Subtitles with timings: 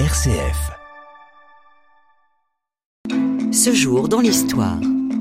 [0.00, 0.72] RCF.
[3.52, 4.80] Ce jour dans l'histoire.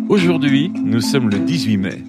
[0.10, 2.04] Aujourd'hui, nous sommes le 18 mai.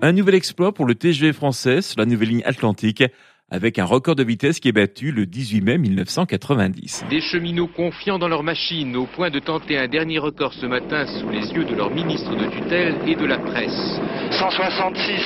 [0.00, 3.02] Un nouvel exploit pour le TGV français sur la nouvelle ligne Atlantique
[3.50, 7.04] avec un record de vitesse qui est battu le 18 mai 1990.
[7.10, 11.06] Des cheminots confiants dans leur machine au point de tenter un dernier record ce matin
[11.06, 14.00] sous les yeux de leur ministre de tutelle et de la presse.
[14.30, 15.20] 166,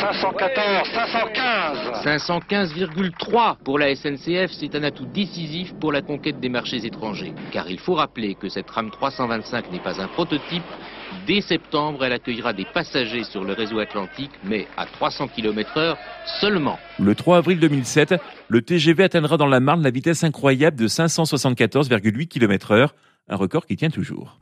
[0.00, 6.84] 514, 515 515,3 pour la SNCF, c'est un atout décisif pour la conquête des marchés
[6.84, 7.32] étrangers.
[7.52, 10.62] Car il faut rappeler que cette rame 325 n'est pas un prototype.
[11.26, 15.98] Dès septembre, elle accueillera des passagers sur le réseau atlantique, mais à 300 km heure
[16.40, 16.78] seulement.
[16.98, 18.14] Le 3 avril 2007,
[18.48, 22.94] le TGV atteindra dans la Marne la vitesse incroyable de 574,8 km heure,
[23.28, 24.38] un record qui tient toujours.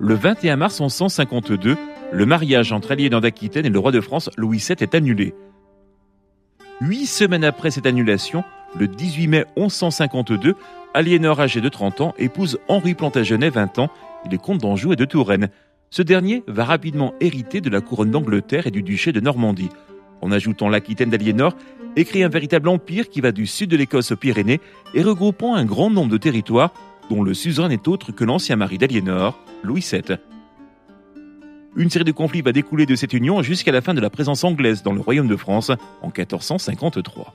[0.00, 1.76] Le 21 mars 1152,
[2.12, 5.34] le mariage entre Aliénor d'Aquitaine et le roi de France Louis VII est annulé.
[6.80, 8.44] Huit semaines après cette annulation,
[8.78, 10.54] le 18 mai 1152,
[10.94, 13.90] Aliénor, âgée de 30 ans, épouse Henri Plantagenet, 20 ans.
[14.24, 15.48] Il est comte d'Anjou et de Touraine.
[15.90, 19.70] Ce dernier va rapidement hériter de la couronne d'Angleterre et du duché de Normandie.
[20.22, 21.56] En ajoutant l'Aquitaine d'Aliénor,
[21.96, 24.60] écrit un véritable empire qui va du sud de l'Écosse aux Pyrénées
[24.94, 26.72] et regroupant un grand nombre de territoires
[27.10, 30.16] dont le suzerain n'est autre que l'ancien mari d'Aliénor, Louis VII.
[31.76, 34.44] Une série de conflits va découler de cette union jusqu'à la fin de la présence
[34.44, 35.72] anglaise dans le royaume de France
[36.02, 37.34] en 1453.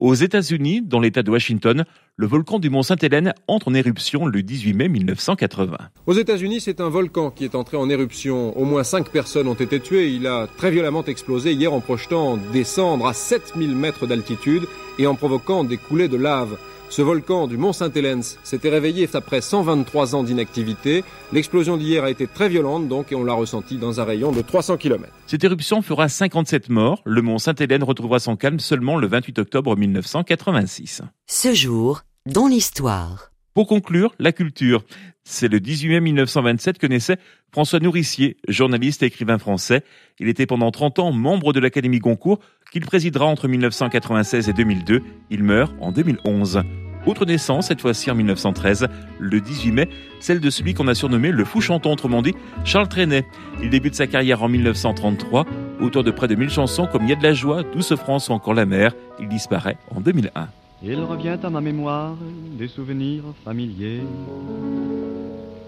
[0.00, 1.84] Aux États-Unis, dans l'État de Washington,
[2.16, 5.76] le volcan du mont Sainte-Hélène entre en éruption le 18 mai 1980.
[6.06, 8.56] Aux États-Unis, c'est un volcan qui est entré en éruption.
[8.58, 10.08] Au moins 5 personnes ont été tuées.
[10.08, 14.62] Il a très violemment explosé hier en projetant des cendres à 7000 mètres d'altitude
[14.98, 16.56] et en provoquant des coulées de lave.
[16.90, 21.04] Ce volcan du Mont Saint-Hélène s'était réveillé après 123 ans d'inactivité.
[21.32, 24.42] L'explosion d'hier a été très violente donc et on l'a ressenti dans un rayon de
[24.42, 25.04] 300 km.
[25.28, 27.00] Cette éruption fera 57 morts.
[27.04, 31.02] Le Mont Saint-Hélène retrouvera son calme seulement le 28 octobre 1986.
[31.26, 33.32] Ce jour dans l'histoire.
[33.54, 34.84] Pour conclure, la culture.
[35.24, 37.16] C'est le 18 mai 1927 que naissait
[37.50, 39.82] François Nourricier, journaliste et écrivain français.
[40.20, 42.38] Il était pendant 30 ans membre de l'Académie Goncourt,
[42.70, 45.02] qu'il présidera entre 1996 et 2002.
[45.30, 46.62] Il meurt en 2011.
[47.06, 48.86] Autre naissance, cette fois-ci en 1913,
[49.18, 49.88] le 18 mai,
[50.20, 52.34] celle de celui qu'on a surnommé le fou chantant, autrement dit
[52.64, 53.24] Charles Trenet.
[53.62, 55.46] Il débute sa carrière en 1933,
[55.82, 58.28] auteur de près de 1000 chansons comme Il y a de la joie, Douce France
[58.28, 58.92] ou encore La mer.
[59.18, 60.48] Il disparaît en 2001.
[60.82, 62.14] Il revient à ma mémoire
[62.58, 64.02] des souvenirs familiers.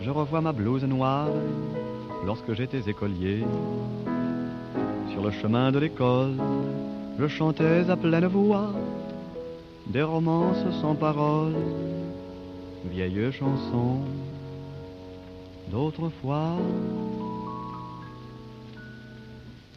[0.00, 1.28] Je revois ma blouse noire
[2.25, 3.45] lorsque j'étais écolier.
[5.12, 6.33] Sur le chemin de l'école,
[7.19, 8.73] je chantais à pleine voix
[9.87, 11.56] des romances sans paroles,
[12.91, 14.00] vieilles chansons
[15.71, 16.56] d'autrefois.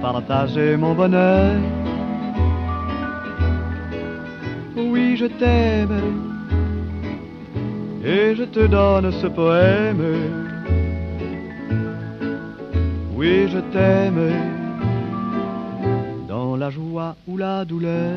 [0.00, 1.56] ont partagé mon bonheur.
[4.76, 6.00] Oui, je t'aime
[8.04, 10.02] et je te donne ce poème.
[13.14, 14.32] Oui, je t'aime
[16.28, 18.16] dans la joie ou la douleur.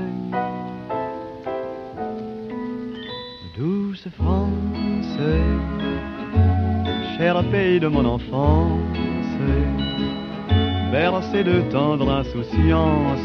[3.58, 5.18] Douce France,
[7.18, 8.80] cher pays de mon enfance,
[11.24, 13.20] bercé de tendre insouciance,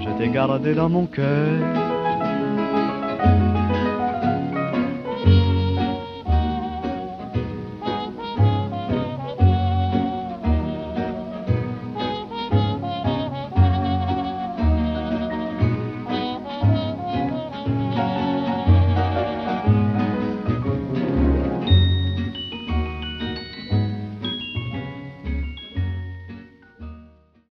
[0.00, 1.81] je t'ai gardé dans mon cœur